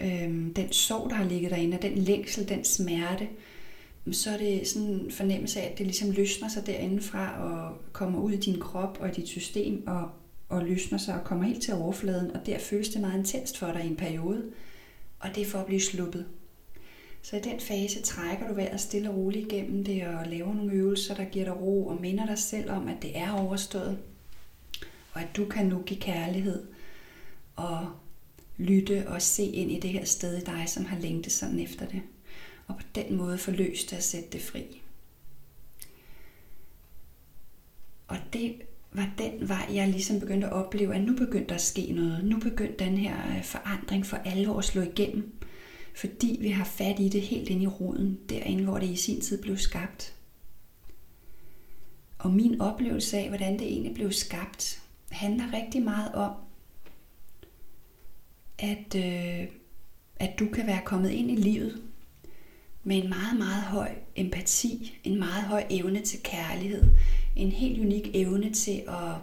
øhm, 0.00 0.54
den 0.54 0.72
sorg, 0.72 1.10
der 1.10 1.16
har 1.16 1.24
ligget 1.24 1.50
derinde, 1.50 1.76
og 1.76 1.82
den 1.82 1.98
længsel, 1.98 2.48
den 2.48 2.64
smerte, 2.64 3.28
så 4.12 4.30
er 4.30 4.38
det 4.38 4.68
sådan 4.68 4.88
en 4.88 5.10
fornemmelse 5.10 5.60
af, 5.60 5.70
at 5.70 5.78
det 5.78 5.86
ligesom 5.86 6.10
løsner 6.10 6.48
sig 6.48 6.66
derindefra 6.66 7.42
og 7.42 7.76
kommer 7.92 8.20
ud 8.20 8.32
i 8.32 8.40
din 8.40 8.60
krop 8.60 8.98
og 9.00 9.08
i 9.08 9.12
dit 9.12 9.28
system 9.28 9.86
og, 9.86 10.08
og 10.48 10.64
løsner 10.64 10.98
sig 10.98 11.14
og 11.14 11.24
kommer 11.24 11.44
helt 11.44 11.62
til 11.62 11.74
overfladen, 11.74 12.30
og 12.30 12.46
der 12.46 12.58
føles 12.58 12.88
det 12.88 13.00
meget 13.00 13.18
intenst 13.18 13.58
for 13.58 13.72
dig 13.72 13.84
i 13.84 13.88
en 13.88 13.96
periode, 13.96 14.42
og 15.20 15.28
det 15.34 15.42
er 15.42 15.46
for 15.46 15.58
at 15.58 15.66
blive 15.66 15.80
sluppet. 15.80 16.26
Så 17.24 17.36
i 17.36 17.40
den 17.40 17.60
fase 17.60 18.02
trækker 18.02 18.48
du 18.48 18.54
vejret 18.54 18.80
stille 18.80 19.10
og 19.10 19.16
roligt 19.16 19.52
igennem 19.52 19.84
det 19.84 20.06
og 20.06 20.26
laver 20.26 20.54
nogle 20.54 20.72
øvelser, 20.72 21.14
der 21.14 21.24
giver 21.24 21.44
dig 21.44 21.60
ro 21.60 21.86
og 21.86 22.00
minder 22.00 22.26
dig 22.26 22.38
selv 22.38 22.70
om, 22.70 22.88
at 22.88 23.02
det 23.02 23.18
er 23.18 23.32
overstået, 23.32 23.98
og 25.12 25.20
at 25.20 25.36
du 25.36 25.44
kan 25.44 25.66
nu 25.66 25.82
give 25.82 26.00
kærlighed 26.00 26.66
og 27.56 27.86
lytte 28.56 29.08
og 29.08 29.22
se 29.22 29.44
ind 29.44 29.72
i 29.72 29.80
det 29.80 29.90
her 29.90 30.04
sted 30.04 30.36
i 30.36 30.44
dig, 30.44 30.64
som 30.66 30.84
har 30.84 30.98
længtet 30.98 31.32
sådan 31.32 31.58
efter 31.58 31.86
det. 31.86 32.02
Og 32.66 32.76
på 32.76 32.82
den 32.94 33.16
måde 33.16 33.38
forløse 33.38 33.86
det 33.86 33.96
og 33.96 34.02
sætte 34.02 34.28
det 34.32 34.42
fri. 34.42 34.80
Og 38.08 38.16
det 38.32 38.54
var 38.92 39.10
den 39.18 39.48
vej, 39.48 39.66
jeg 39.74 39.88
ligesom 39.88 40.20
begyndte 40.20 40.46
at 40.46 40.52
opleve, 40.52 40.94
at 40.94 41.04
nu 41.04 41.16
begyndte 41.16 41.48
der 41.48 41.54
at 41.54 41.60
ske 41.60 41.92
noget. 41.92 42.24
Nu 42.24 42.38
begyndte 42.38 42.84
den 42.84 42.98
her 42.98 43.42
forandring 43.42 44.06
for 44.06 44.16
alvor 44.16 44.58
at 44.58 44.64
slå 44.64 44.82
igennem. 44.82 45.32
Fordi 45.94 46.38
vi 46.40 46.48
har 46.48 46.64
fat 46.64 47.00
i 47.00 47.08
det 47.08 47.22
helt 47.22 47.48
ind 47.48 47.62
i 47.62 47.66
roden, 47.66 48.18
derinde 48.28 48.64
hvor 48.64 48.78
det 48.78 48.90
i 48.90 48.96
sin 48.96 49.20
tid 49.20 49.42
blev 49.42 49.58
skabt. 49.58 50.14
Og 52.18 52.30
min 52.30 52.60
oplevelse 52.60 53.18
af, 53.18 53.28
hvordan 53.28 53.58
det 53.58 53.66
egentlig 53.66 53.94
blev 53.94 54.12
skabt, 54.12 54.82
handler 55.10 55.44
rigtig 55.52 55.82
meget 55.82 56.12
om, 56.12 56.32
at, 58.58 58.94
øh, 58.96 59.48
at 60.16 60.38
du 60.38 60.48
kan 60.48 60.66
være 60.66 60.82
kommet 60.84 61.10
ind 61.10 61.30
i 61.30 61.36
livet 61.36 61.82
med 62.84 62.96
en 62.96 63.08
meget, 63.08 63.38
meget 63.38 63.62
høj 63.62 63.90
empati, 64.16 64.98
en 65.04 65.18
meget 65.18 65.42
høj 65.42 65.64
evne 65.70 66.00
til 66.00 66.22
kærlighed, 66.22 66.82
en 67.36 67.52
helt 67.52 67.80
unik 67.80 68.10
evne 68.14 68.52
til 68.52 68.82
at 68.88 69.14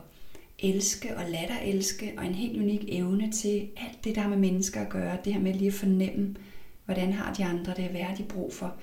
elske 0.60 1.18
og 1.18 1.30
latterelske, 1.30 2.06
elske, 2.06 2.14
og 2.18 2.26
en 2.26 2.36
helt 2.36 2.62
unik 2.62 2.84
evne 2.88 3.32
til 3.32 3.70
alt 3.78 4.04
det, 4.04 4.16
der 4.16 4.22
har 4.22 4.30
med 4.30 4.38
mennesker 4.38 4.82
at 4.82 4.90
gøre. 4.90 5.18
Det 5.26 5.34
her 5.34 5.42
med 5.42 5.54
lige 5.54 5.68
at 5.68 5.74
fornemme, 5.74 6.36
hvordan 6.86 7.14
har 7.14 7.34
de 7.34 7.46
andre 7.46 7.74
det, 7.78 7.86
hvad 7.86 8.02
har 8.02 8.16
de 8.16 8.24
brug 8.24 8.54
for. 8.54 8.76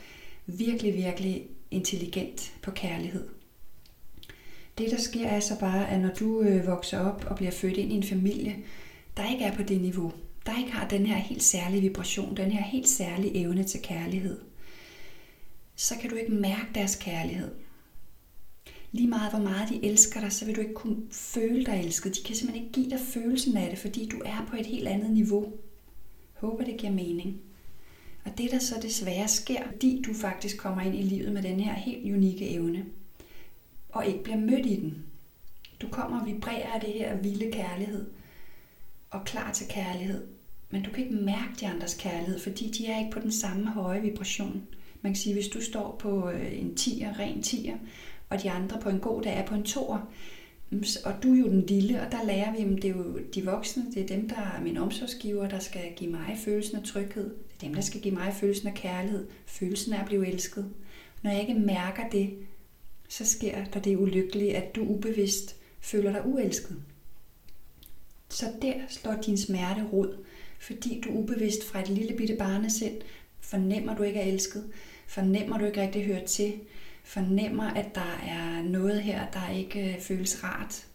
Virkelig, 0.47 0.95
virkelig 0.95 1.47
intelligent 1.71 2.53
på 2.63 2.71
kærlighed. 2.71 3.29
Det, 4.79 4.91
der 4.91 4.99
sker, 4.99 5.27
er 5.27 5.41
så 5.41 5.59
bare, 5.61 5.91
at 5.91 6.01
når 6.01 6.09
du 6.09 6.41
øh, 6.41 6.67
vokser 6.67 6.99
op 6.99 7.25
og 7.31 7.37
bliver 7.37 7.53
født 7.53 7.77
ind 7.77 7.93
i 7.93 7.97
en 7.97 8.03
familie, 8.03 8.57
der 9.17 9.31
ikke 9.33 9.45
er 9.45 9.57
på 9.57 9.63
det 9.63 9.81
niveau, 9.81 10.13
der 10.47 10.59
ikke 10.59 10.73
har 10.73 10.89
den 10.89 11.07
her 11.07 11.17
helt 11.17 11.43
særlige 11.43 11.83
vibration, 11.83 12.37
den 12.37 12.51
her 12.51 12.63
helt 12.63 12.89
særlige 12.89 13.37
evne 13.37 13.65
til 13.65 13.83
kærlighed, 13.83 14.41
så 15.77 15.95
kan 16.01 16.11
du 16.11 16.17
ikke 16.17 16.33
mærke 16.33 16.67
deres 16.75 16.97
kærlighed. 16.97 17.55
Lige 18.93 19.09
meget 19.09 19.31
hvor 19.31 19.41
meget 19.41 19.69
de 19.69 19.85
elsker 19.85 20.21
dig, 20.21 20.33
så 20.33 20.45
vil 20.45 20.57
du 20.57 20.61
ikke 20.61 20.75
kunne 20.75 21.03
føle 21.11 21.65
dig 21.65 21.81
elsket. 21.85 22.17
De 22.17 22.23
kan 22.23 22.37
simpelthen 22.37 22.65
ikke 22.65 22.75
give 22.75 22.91
dig 22.91 23.01
følelsen 23.01 23.57
af 23.57 23.71
det, 23.71 23.79
fordi 23.79 24.09
du 24.09 24.23
er 24.25 24.47
på 24.51 24.57
et 24.57 24.67
helt 24.67 24.89
andet 24.89 25.11
niveau. 25.11 25.53
Håber 26.35 26.65
det 26.65 26.77
giver 26.77 26.93
mening. 26.93 27.41
Og 28.29 28.39
det 28.39 28.51
der 28.51 28.59
så 28.59 28.75
desværre 28.83 29.29
sker, 29.29 29.63
fordi 29.67 30.03
du 30.07 30.15
faktisk 30.15 30.59
kommer 30.59 30.83
ind 30.83 30.95
i 30.95 31.03
livet 31.03 31.33
med 31.33 31.43
den 31.43 31.61
her 31.61 31.75
helt 31.75 32.15
unikke 32.15 32.51
evne, 32.51 32.85
og 33.89 34.07
ikke 34.07 34.23
bliver 34.23 34.39
mødt 34.39 34.67
i 34.67 34.77
den. 34.77 35.05
Du 35.83 35.89
kommer 35.89 36.21
og 36.21 36.27
vibrerer 36.27 36.73
af 36.73 36.81
det 36.81 36.93
her 36.93 37.17
vilde 37.17 37.53
kærlighed, 37.53 38.07
og 39.11 39.25
klar 39.25 39.53
til 39.53 39.67
kærlighed. 39.69 40.27
Men 40.71 40.83
du 40.83 40.91
kan 40.91 41.05
ikke 41.05 41.17
mærke 41.17 41.53
de 41.61 41.67
andres 41.67 41.95
kærlighed, 41.95 42.41
fordi 42.41 42.71
de 42.71 42.87
er 42.87 42.99
ikke 42.99 43.11
på 43.11 43.21
den 43.21 43.33
samme 43.33 43.71
høje 43.71 44.03
vibration. 44.03 44.63
Man 45.03 45.13
kan 45.13 45.21
sige, 45.21 45.35
hvis 45.35 45.49
du 45.49 45.61
står 45.61 45.97
på 45.99 46.31
øh, 46.31 46.59
en 46.61 46.77
tier, 46.77 47.19
ren 47.19 47.43
tier, 47.43 47.77
og 48.29 48.43
de 48.43 48.51
andre 48.51 48.81
på 48.81 48.89
en 48.89 49.01
god 49.01 49.23
dag 49.23 49.35
er 49.39 49.47
på 49.47 49.55
en 49.55 49.65
toer, 49.65 50.13
og 51.05 51.23
du 51.23 51.35
er 51.35 51.39
jo 51.39 51.49
den 51.49 51.67
lille, 51.67 52.03
og 52.03 52.13
der 52.13 52.25
lærer 52.25 52.53
vi, 52.53 52.59
at 52.59 52.83
det 52.83 52.85
er 52.85 52.97
jo 52.97 53.19
de 53.35 53.45
voksne, 53.45 53.85
det 53.95 54.03
er 54.03 54.07
dem, 54.07 54.29
der 54.29 54.37
er 54.37 54.61
min 54.63 54.77
omsorgsgiver, 54.77 55.49
der 55.49 55.59
skal 55.59 55.93
give 55.97 56.11
mig 56.11 56.39
følelsen 56.45 56.77
af 56.77 56.83
tryghed. 56.83 57.25
Det 57.25 57.63
er 57.63 57.67
dem, 57.67 57.75
der 57.75 57.81
skal 57.81 58.01
give 58.01 58.15
mig 58.15 58.35
følelsen 58.35 58.69
af 58.69 58.75
kærlighed, 58.75 59.27
følelsen 59.47 59.93
af 59.93 60.01
at 60.01 60.07
blive 60.07 60.27
elsket. 60.27 60.71
Når 61.23 61.31
jeg 61.31 61.41
ikke 61.41 61.55
mærker 61.55 62.09
det, 62.09 62.35
så 63.09 63.27
sker 63.27 63.65
der 63.65 63.81
det 63.81 63.97
ulykkelige, 63.97 64.57
at 64.57 64.75
du 64.77 64.83
ubevidst 64.83 65.57
føler 65.81 66.13
dig 66.13 66.27
uelsket. 66.27 66.77
Så 68.29 68.47
der 68.63 68.75
slår 68.89 69.15
din 69.27 69.39
smerte 69.39 69.85
rod, 69.93 70.25
fordi 70.59 71.03
du 71.05 71.11
ubevidst 71.11 71.65
fra 71.65 71.81
et 71.81 71.89
lille 71.89 72.17
bitte 72.17 72.37
barnesind 72.39 72.97
fornemmer, 73.41 73.97
du 73.97 74.03
ikke 74.03 74.21
er 74.21 74.33
elsket, 74.33 74.65
fornemmer, 75.07 75.59
du 75.59 75.65
ikke 75.65 75.83
rigtig 75.83 76.05
hører 76.05 76.25
til, 76.25 76.53
fornemmer, 77.09 77.65
at 77.65 77.95
der 77.95 78.21
er 78.27 78.63
noget 78.63 79.03
her, 79.03 79.31
der 79.31 79.51
ikke 79.51 79.95
øh, 79.95 80.01
føles 80.01 80.45
rart, 80.45 80.87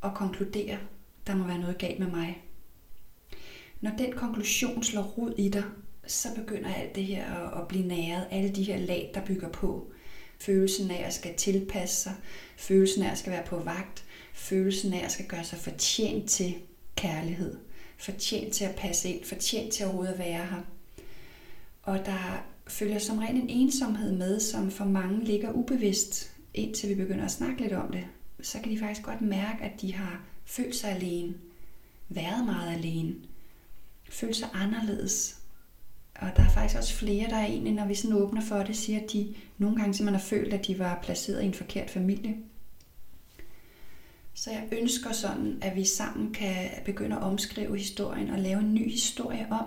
og 0.00 0.14
konkluderer, 0.14 0.78
der 1.26 1.36
må 1.36 1.46
være 1.46 1.58
noget 1.58 1.78
galt 1.78 1.98
med 1.98 2.06
mig. 2.06 2.42
Når 3.80 3.90
den 3.98 4.12
konklusion 4.12 4.82
slår 4.82 5.02
rod 5.02 5.34
i 5.38 5.48
dig, 5.48 5.64
så 6.06 6.28
begynder 6.34 6.74
alt 6.74 6.94
det 6.94 7.04
her 7.04 7.50
at 7.60 7.68
blive 7.68 7.86
næret, 7.86 8.26
alle 8.30 8.48
de 8.50 8.62
her 8.62 8.78
lag, 8.78 9.10
der 9.14 9.24
bygger 9.26 9.48
på. 9.48 9.92
Følelsen 10.38 10.90
af 10.90 11.06
at 11.06 11.14
skal 11.14 11.34
tilpasse 11.34 12.02
sig, 12.02 12.14
følelsen 12.56 13.02
af 13.02 13.10
at 13.10 13.18
skal 13.18 13.32
være 13.32 13.46
på 13.46 13.58
vagt, 13.58 14.04
følelsen 14.34 14.92
af 14.92 15.04
at 15.04 15.12
skal 15.12 15.26
gøre 15.26 15.44
sig 15.44 15.58
fortjent 15.58 16.30
til 16.30 16.54
kærlighed, 16.96 17.58
fortjent 17.98 18.54
til 18.54 18.64
at 18.64 18.74
passe 18.76 19.08
ind, 19.08 19.24
fortjent 19.24 19.72
til 19.72 19.86
overhovedet 19.86 20.12
at 20.12 20.18
være 20.18 20.46
her. 20.46 20.62
Og 21.82 22.06
der 22.06 22.44
følger 22.66 22.98
som 22.98 23.18
regel 23.18 23.36
en 23.36 23.48
ensomhed 23.48 24.12
med, 24.12 24.40
som 24.40 24.70
for 24.70 24.84
mange 24.84 25.24
ligger 25.24 25.52
ubevidst, 25.52 26.32
indtil 26.54 26.88
vi 26.88 26.94
begynder 26.94 27.24
at 27.24 27.30
snakke 27.30 27.60
lidt 27.60 27.72
om 27.72 27.92
det. 27.92 28.04
Så 28.40 28.58
kan 28.58 28.72
de 28.72 28.78
faktisk 28.78 29.02
godt 29.02 29.20
mærke, 29.20 29.64
at 29.64 29.80
de 29.80 29.94
har 29.94 30.20
følt 30.44 30.76
sig 30.76 30.90
alene, 30.90 31.34
været 32.08 32.44
meget 32.44 32.76
alene, 32.76 33.14
følt 34.10 34.36
sig 34.36 34.48
anderledes. 34.52 35.38
Og 36.14 36.28
der 36.36 36.42
er 36.42 36.50
faktisk 36.50 36.78
også 36.78 36.94
flere, 36.94 37.30
der 37.30 37.36
er 37.36 37.46
egentlig, 37.46 37.72
når 37.72 37.86
vi 37.86 37.94
sådan 37.94 38.16
åbner 38.16 38.40
for 38.40 38.58
det, 38.58 38.76
siger, 38.76 39.00
at 39.00 39.12
de 39.12 39.34
nogle 39.58 39.76
gange 39.76 39.94
simpelthen 39.94 40.20
har 40.20 40.26
følt, 40.26 40.54
at 40.54 40.66
de 40.66 40.78
var 40.78 41.00
placeret 41.02 41.42
i 41.42 41.46
en 41.46 41.54
forkert 41.54 41.90
familie. 41.90 42.36
Så 44.34 44.50
jeg 44.50 44.68
ønsker 44.72 45.12
sådan, 45.12 45.58
at 45.62 45.76
vi 45.76 45.84
sammen 45.84 46.34
kan 46.34 46.70
begynde 46.84 47.16
at 47.16 47.22
omskrive 47.22 47.78
historien 47.78 48.30
og 48.30 48.38
lave 48.38 48.60
en 48.60 48.74
ny 48.74 48.90
historie 48.90 49.46
om, 49.50 49.64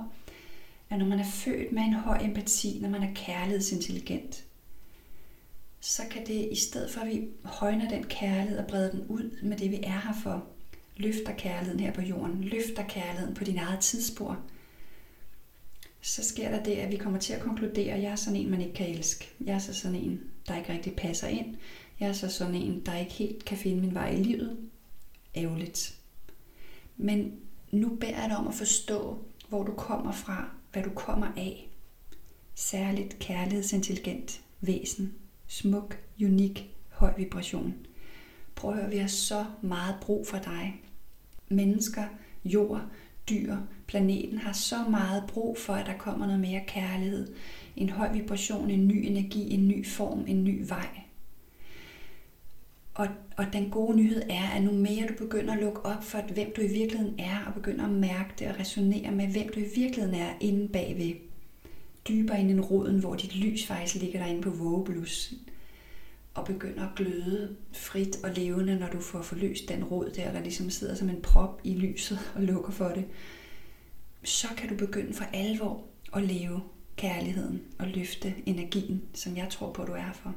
at 0.89 0.99
når 0.99 1.05
man 1.05 1.19
er 1.19 1.25
født 1.25 1.71
med 1.71 1.83
en 1.83 1.93
høj 1.93 2.17
empati, 2.21 2.79
når 2.81 2.89
man 2.89 3.03
er 3.03 3.13
kærlighedsintelligent, 3.15 4.43
så 5.79 6.01
kan 6.11 6.27
det 6.27 6.49
i 6.51 6.55
stedet 6.55 6.91
for, 6.91 7.01
at 7.01 7.07
vi 7.07 7.27
højner 7.43 7.89
den 7.89 8.03
kærlighed 8.03 8.57
og 8.57 8.67
breder 8.67 8.91
den 8.91 9.05
ud 9.07 9.37
med 9.43 9.57
det, 9.57 9.71
vi 9.71 9.79
er 9.83 9.99
her 9.99 10.13
for, 10.23 10.45
løfter 10.97 11.33
kærligheden 11.37 11.79
her 11.79 11.93
på 11.93 12.01
jorden, 12.01 12.43
løfter 12.43 12.83
kærligheden 12.87 13.35
på 13.35 13.43
din 13.43 13.57
eget 13.57 13.79
tidsspor, 13.79 14.39
så 16.05 16.23
sker 16.23 16.49
der 16.49 16.63
det, 16.63 16.71
at 16.71 16.91
vi 16.91 16.97
kommer 16.97 17.19
til 17.19 17.33
at 17.33 17.41
konkludere, 17.41 17.93
at 17.93 18.01
jeg 18.01 18.11
er 18.11 18.15
sådan 18.15 18.39
en, 18.39 18.51
man 18.51 18.61
ikke 18.61 18.73
kan 18.73 18.89
elske. 18.89 19.29
Jeg 19.45 19.55
er 19.55 19.59
så 19.59 19.73
sådan 19.73 19.97
en, 19.97 20.21
der 20.47 20.57
ikke 20.57 20.73
rigtig 20.73 20.95
passer 20.95 21.27
ind. 21.27 21.55
Jeg 21.99 22.09
er 22.09 22.13
så 22.13 22.29
sådan 22.29 22.55
en, 22.55 22.85
der 22.85 22.97
ikke 22.97 23.11
helt 23.11 23.45
kan 23.45 23.57
finde 23.57 23.81
min 23.81 23.93
vej 23.93 24.09
i 24.09 24.23
livet. 24.23 24.57
Ærgerligt. 25.35 25.95
Men 26.97 27.39
nu 27.71 27.95
beder 27.95 28.21
jeg 28.21 28.29
dig 28.29 28.37
om 28.37 28.47
at 28.47 28.53
forstå, 28.53 29.19
hvor 29.49 29.63
du 29.63 29.73
kommer 29.73 30.11
fra, 30.11 30.49
hvad 30.75 30.83
du 30.83 30.89
kommer 30.89 31.27
af. 31.37 31.69
Særligt 32.55 33.19
kærlighedsintelligent 33.19 34.41
væsen. 34.61 35.13
Smuk, 35.47 35.97
unik, 36.21 36.69
høj 36.89 37.13
vibration. 37.17 37.73
Prøv 38.55 38.71
at 38.71 38.77
høre, 38.77 38.89
vi 38.89 38.97
har 38.97 39.07
så 39.07 39.45
meget 39.61 39.95
brug 40.01 40.27
for 40.27 40.37
dig. 40.37 40.81
Mennesker, 41.49 42.03
jord, 42.45 42.81
dyr, 43.29 43.57
planeten 43.87 44.37
har 44.37 44.53
så 44.53 44.75
meget 44.89 45.23
brug 45.27 45.57
for, 45.57 45.73
at 45.73 45.85
der 45.85 45.97
kommer 45.97 46.25
noget 46.25 46.41
mere 46.41 46.61
kærlighed. 46.67 47.33
En 47.75 47.89
høj 47.89 48.11
vibration, 48.11 48.69
en 48.69 48.87
ny 48.87 49.05
energi, 49.05 49.53
en 49.53 49.67
ny 49.67 49.87
form, 49.87 50.25
en 50.27 50.43
ny 50.43 50.67
vej. 50.67 51.01
Og, 52.95 53.07
og 53.37 53.45
den 53.53 53.69
gode 53.69 53.97
nyhed 53.97 54.21
er, 54.29 54.49
at 54.49 54.63
nu 54.63 54.71
mere 54.71 55.07
du 55.07 55.13
begynder 55.13 55.53
at 55.53 55.59
lukke 55.59 55.85
op 55.85 56.03
for, 56.03 56.21
hvem 56.33 56.51
du 56.55 56.61
i 56.61 56.67
virkeligheden 56.67 57.19
er, 57.19 57.43
og 57.47 57.53
begynder 57.53 57.85
at 57.85 57.91
mærke 57.91 58.29
det 58.39 58.47
og 58.47 58.59
resonere 58.59 59.11
med, 59.11 59.27
hvem 59.27 59.49
du 59.55 59.59
i 59.59 59.69
virkeligheden 59.75 60.15
er 60.15 60.33
inde 60.39 60.67
bagved, 60.67 61.15
dybere 62.07 62.39
ind 62.39 62.51
i 62.51 62.59
roden, 62.59 62.99
hvor 62.99 63.15
dit 63.15 63.35
lys 63.35 63.65
faktisk 63.65 63.95
ligger 63.95 64.19
derinde 64.19 64.41
på 64.41 64.49
vågeblussen, 64.49 65.37
og 66.33 66.45
begynder 66.45 66.83
at 66.83 66.95
gløde 66.95 67.55
frit 67.73 68.23
og 68.23 68.29
levende, 68.29 68.79
når 68.79 68.87
du 68.87 68.99
får 68.99 69.21
forløst 69.21 69.69
den 69.69 69.83
rod 69.83 70.09
der, 70.09 70.31
der 70.31 70.41
ligesom 70.41 70.69
sidder 70.69 70.95
som 70.95 71.09
en 71.09 71.21
prop 71.21 71.61
i 71.63 71.73
lyset 71.73 72.19
og 72.35 72.41
lukker 72.41 72.71
for 72.71 72.89
det, 72.89 73.05
så 74.23 74.47
kan 74.57 74.69
du 74.69 74.75
begynde 74.75 75.13
for 75.13 75.25
alvor 75.33 75.83
at 76.13 76.23
leve 76.23 76.61
kærligheden 76.95 77.61
og 77.79 77.87
løfte 77.87 78.33
energien, 78.45 79.01
som 79.13 79.37
jeg 79.37 79.49
tror 79.49 79.71
på, 79.71 79.83
du 79.83 79.91
er 79.91 80.13
for. 80.13 80.35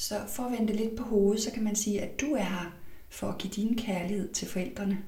Så 0.00 0.20
for 0.28 0.42
at 0.42 0.52
vende 0.52 0.72
lidt 0.72 0.96
på 0.96 1.02
hovedet, 1.02 1.42
så 1.42 1.50
kan 1.50 1.64
man 1.64 1.76
sige, 1.76 2.00
at 2.00 2.20
du 2.20 2.32
er 2.32 2.42
her 2.42 2.76
for 3.08 3.28
at 3.28 3.38
give 3.38 3.52
din 3.52 3.76
kærlighed 3.76 4.32
til 4.32 4.48
forældrene. 4.48 4.98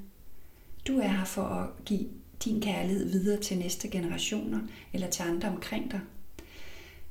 Du 0.87 0.99
er 0.99 1.09
her 1.09 1.25
for 1.25 1.43
at 1.43 1.85
give 1.85 2.07
din 2.45 2.61
kærlighed 2.61 3.11
videre 3.11 3.41
til 3.41 3.59
næste 3.59 3.89
generationer 3.89 4.61
eller 4.93 5.11
til 5.11 5.23
andre 5.23 5.49
omkring 5.49 5.91
dig. 5.91 6.01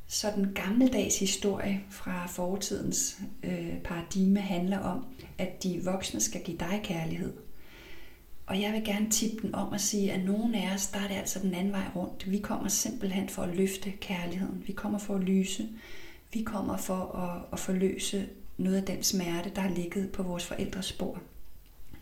Så 0.07 0.31
den 0.35 0.53
gammeldags 0.53 1.19
historie 1.19 1.83
fra 1.89 2.27
fortidens 2.27 3.19
øh, 3.43 3.81
paradigme 3.83 4.39
handler 4.39 4.79
om, 4.79 5.05
at 5.37 5.63
de 5.63 5.81
voksne 5.83 6.21
skal 6.21 6.43
give 6.43 6.57
dig 6.57 6.81
kærlighed. 6.83 7.33
Og 8.45 8.61
jeg 8.61 8.73
vil 8.73 8.83
gerne 8.85 9.09
tippe 9.09 9.41
den 9.41 9.55
om 9.55 9.73
at 9.73 9.81
sige, 9.81 10.11
at 10.11 10.25
nogen 10.25 10.55
af 10.55 10.73
os, 10.73 10.87
der 10.87 10.99
er 10.99 11.07
det 11.07 11.15
altså 11.15 11.39
den 11.39 11.53
anden 11.53 11.73
vej 11.73 11.85
rundt. 11.95 12.31
Vi 12.31 12.39
kommer 12.39 12.67
simpelthen 12.67 13.29
for 13.29 13.41
at 13.41 13.55
løfte 13.55 13.91
kærligheden. 13.91 14.63
Vi 14.67 14.73
kommer 14.73 14.99
for 14.99 15.15
at 15.15 15.23
lyse. 15.23 15.67
Vi 16.33 16.43
kommer 16.43 16.77
for 16.77 17.15
at, 17.15 17.41
at 17.53 17.59
forløse 17.59 18.29
noget 18.57 18.75
af 18.77 18.83
den 18.83 19.03
smerte, 19.03 19.51
der 19.55 19.61
har 19.61 19.69
ligget 19.69 20.11
på 20.11 20.23
vores 20.23 20.45
forældres 20.45 20.85
spor. 20.85 21.21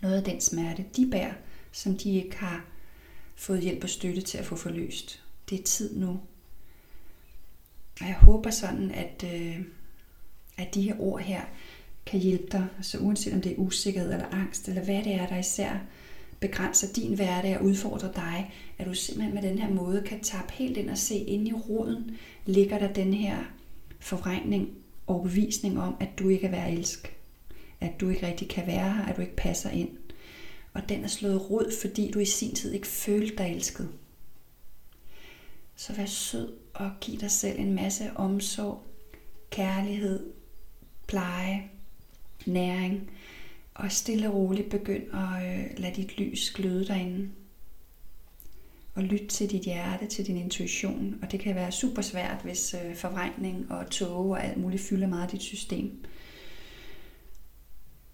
Noget 0.01 0.17
af 0.17 0.23
den 0.23 0.41
smerte, 0.41 0.85
de 0.95 1.09
bærer, 1.11 1.33
som 1.71 1.97
de 1.97 2.15
ikke 2.15 2.37
har 2.37 2.65
fået 3.35 3.61
hjælp 3.61 3.83
og 3.83 3.89
støtte 3.89 4.21
til 4.21 4.37
at 4.37 4.45
få 4.45 4.55
forløst. 4.55 5.23
Det 5.49 5.59
er 5.59 5.63
tid 5.63 5.99
nu. 5.99 6.19
Og 8.01 8.07
jeg 8.07 8.15
håber 8.15 8.49
sådan, 8.49 8.91
at, 8.91 9.25
øh, 9.33 9.59
at 10.57 10.75
de 10.75 10.81
her 10.81 10.95
ord 10.99 11.21
her 11.21 11.41
kan 12.05 12.19
hjælpe 12.19 12.47
dig, 12.51 12.67
så 12.81 12.97
uanset 12.97 13.33
om 13.33 13.41
det 13.41 13.51
er 13.51 13.57
usikkerhed 13.57 14.13
eller 14.13 14.27
angst, 14.27 14.67
eller 14.67 14.83
hvad 14.83 15.03
det 15.03 15.13
er, 15.13 15.27
der 15.27 15.37
især 15.37 15.79
begrænser 16.39 16.93
din 16.93 17.15
hverdag 17.15 17.57
og 17.57 17.65
udfordrer 17.65 18.11
dig, 18.11 18.53
at 18.77 18.85
du 18.85 18.93
simpelthen 18.93 19.33
med 19.33 19.41
den 19.41 19.59
her 19.59 19.69
måde 19.69 20.03
kan 20.05 20.19
tappe 20.19 20.53
helt 20.53 20.77
ind 20.77 20.89
og 20.89 20.97
se 20.97 21.15
ind 21.15 21.47
i 21.47 21.53
roden, 21.53 22.17
ligger 22.45 22.79
der 22.79 22.93
den 22.93 23.13
her 23.13 23.37
forvrængning 23.99 24.69
og 25.07 25.23
bevisning 25.23 25.79
om, 25.79 25.95
at 25.99 26.09
du 26.19 26.29
ikke 26.29 26.47
er 26.47 26.51
værd 26.51 26.67
at 26.67 26.73
elske. 26.73 27.09
At 27.81 27.91
du 27.99 28.09
ikke 28.09 28.27
rigtig 28.27 28.49
kan 28.49 28.67
være 28.67 28.93
her, 28.93 29.05
at 29.05 29.15
du 29.17 29.21
ikke 29.21 29.35
passer 29.35 29.69
ind. 29.69 29.89
Og 30.73 30.89
den 30.89 31.03
er 31.03 31.07
slået 31.07 31.49
rod, 31.49 31.71
fordi 31.81 32.11
du 32.11 32.19
i 32.19 32.25
sin 32.25 32.55
tid 32.55 32.73
ikke 32.73 32.87
følte 32.87 33.35
dig 33.35 33.55
elsket. 33.55 33.89
Så 35.75 35.93
vær 35.93 36.05
sød 36.05 36.53
og 36.73 36.91
giv 37.01 37.19
dig 37.19 37.31
selv 37.31 37.59
en 37.59 37.73
masse 37.73 38.11
omsorg, 38.15 38.83
kærlighed, 39.49 40.33
pleje, 41.07 41.69
næring. 42.45 43.11
Og 43.73 43.91
stille 43.91 44.27
og 44.27 44.33
roligt 44.33 44.69
begynd 44.69 45.03
at 45.13 45.59
øh, 45.59 45.79
lade 45.79 45.95
dit 45.95 46.17
lys 46.17 46.51
gløde 46.51 46.87
derinde. 46.87 47.29
Og 48.97 49.03
lyt 49.03 49.27
til 49.29 49.49
dit 49.51 49.61
hjerte, 49.61 50.07
til 50.07 50.27
din 50.27 50.37
intuition. 50.37 51.19
Og 51.21 51.31
det 51.31 51.39
kan 51.39 51.55
være 51.55 51.71
super 51.71 52.01
svært, 52.01 52.41
hvis 52.43 52.75
øh, 52.85 52.95
forvrængning 52.95 53.71
og 53.71 53.89
tåge 53.89 54.35
og 54.35 54.43
alt 54.45 54.57
muligt 54.57 54.83
fylder 54.83 55.07
meget 55.07 55.23
af 55.23 55.29
dit 55.29 55.41
system. 55.41 56.05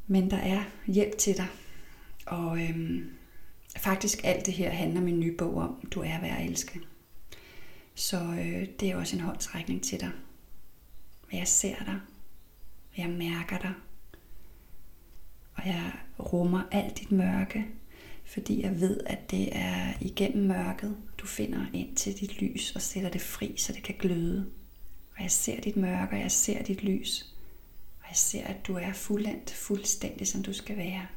Men 0.07 0.31
der 0.31 0.37
er 0.37 0.63
hjælp 0.87 1.17
til 1.17 1.37
dig. 1.37 1.47
Og 2.25 2.61
øhm, 2.61 3.09
faktisk 3.77 4.21
alt 4.23 4.45
det 4.45 4.53
her 4.53 4.69
handler 4.69 5.01
min 5.01 5.19
nye 5.19 5.35
bog 5.37 5.55
om. 5.55 5.87
Du 5.91 5.99
er 5.99 6.21
værd 6.21 6.39
at 6.39 6.45
elske. 6.45 6.79
Så 7.95 8.17
øh, 8.17 8.67
det 8.79 8.91
er 8.91 8.95
også 8.95 9.15
en 9.15 9.21
håndtrækning 9.21 9.83
til 9.83 9.99
dig. 9.99 10.11
Jeg 11.33 11.47
ser 11.47 11.75
dig. 11.85 11.99
Jeg 12.97 13.09
mærker 13.09 13.57
dig. 13.57 13.73
Og 15.53 15.67
jeg 15.67 15.91
rummer 16.19 16.63
alt 16.71 16.99
dit 16.99 17.11
mørke, 17.11 17.65
fordi 18.33 18.61
jeg 18.61 18.79
ved, 18.81 18.99
at 19.05 19.31
det 19.31 19.49
er 19.51 19.93
igennem 20.01 20.47
mørket, 20.47 20.97
du 21.17 21.25
finder 21.25 21.65
ind 21.73 21.95
til 21.95 22.19
dit 22.19 22.41
lys 22.41 22.75
og 22.75 22.81
sætter 22.81 23.09
det 23.09 23.21
fri, 23.21 23.55
så 23.57 23.73
det 23.73 23.83
kan 23.83 23.95
gløde. 23.99 24.45
Og 25.15 25.23
jeg 25.23 25.31
ser 25.31 25.61
dit 25.61 25.77
mørke, 25.77 26.15
og 26.15 26.19
jeg 26.19 26.31
ser 26.31 26.63
dit 26.63 26.83
lys. 26.83 27.21
Og 27.99 28.05
jeg 28.09 28.15
ser, 28.15 28.43
at 28.43 28.67
du 28.67 28.75
er 28.75 28.93
fuldendt, 28.93 29.51
fuldstændig 29.51 30.27
som 30.27 30.43
du 30.43 30.53
skal 30.53 30.77
være. 30.77 31.07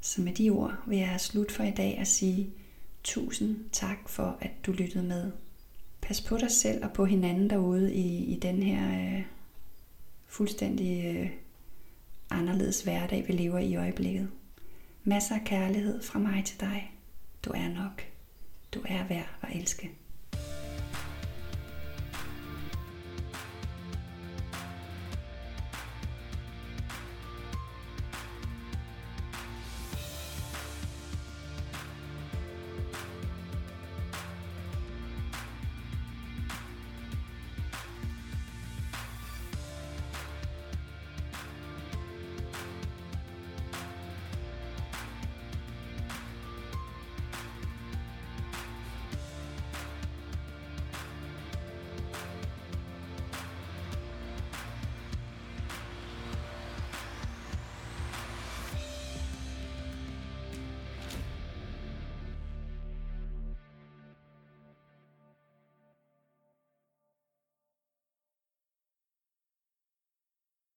Så 0.00 0.20
med 0.22 0.32
de 0.32 0.50
ord 0.50 0.74
vil 0.86 0.98
jeg 0.98 1.20
slutte 1.20 1.54
for 1.54 1.62
i 1.64 1.70
dag 1.70 1.96
og 2.00 2.06
sige 2.06 2.50
tusind 3.04 3.56
tak 3.72 4.08
for, 4.08 4.38
at 4.40 4.50
du 4.66 4.72
lyttede 4.72 5.04
med. 5.04 5.32
Pas 6.00 6.20
på 6.20 6.36
dig 6.36 6.50
selv 6.50 6.84
og 6.84 6.92
på 6.92 7.04
hinanden 7.04 7.50
derude 7.50 7.94
i, 7.94 8.24
i 8.24 8.38
den 8.38 8.62
her 8.62 9.16
øh, 9.16 9.22
fuldstændig 10.26 11.16
øh, 11.16 11.30
anderledes 12.30 12.82
hverdag, 12.82 13.28
vi 13.28 13.32
lever 13.32 13.58
i 13.58 13.76
øjeblikket. 13.76 14.30
Masser 15.04 15.34
af 15.34 15.44
kærlighed 15.44 16.02
fra 16.02 16.18
mig 16.18 16.44
til 16.44 16.60
dig. 16.60 16.94
Du 17.44 17.50
er 17.50 17.68
nok. 17.68 18.02
Du 18.74 18.80
er 18.84 19.04
værd 19.08 19.28
at 19.42 19.56
elske. 19.56 19.90